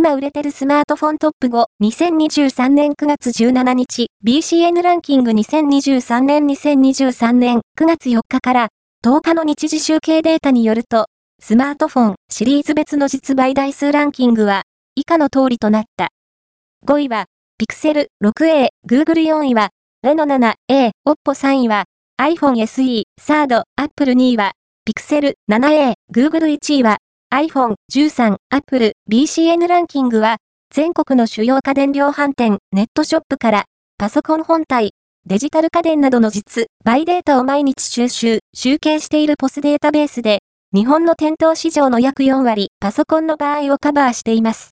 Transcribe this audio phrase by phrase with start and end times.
[0.00, 8.68] 今売れてるスマートフォントップ5、2023年9月17日、BCN ランキング2023年2023年9月4日から
[9.04, 11.04] 10日の日時集計データによると、
[11.38, 14.62] スマートフォンシリーズ別の実売台数ランキングは
[14.94, 16.08] 以下の通りとなった。
[16.86, 17.26] 5位は、
[17.58, 19.68] ピクセル 6A、Google 4位は、
[20.02, 21.84] レノ 7A、Oppo 3位は、
[22.18, 24.52] iPhone SE、サード、Apple 2位は、
[24.86, 26.96] ピクセル 7A、Google 1位は、
[27.32, 30.38] iPhone 13、Apple、BCN ランキングは、
[30.74, 33.64] 全国の主要家電量販店、ネットショップから、
[33.96, 34.90] パソコン本体、
[35.26, 40.40] デジタル家電などの実、バイデータを毎日収集、集計しているポスデータベースで、
[40.74, 44.68] 日本の店頭市場の約4割、パソコンの場合をカバーしています。